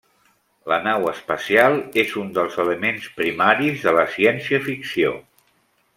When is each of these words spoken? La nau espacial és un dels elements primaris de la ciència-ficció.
La 0.71 0.79
nau 0.85 1.03
espacial 1.11 1.77
és 2.03 2.15
un 2.23 2.33
dels 2.39 2.57
elements 2.65 3.07
primaris 3.21 3.87
de 3.89 3.97
la 3.99 4.07
ciència-ficció. 4.15 5.13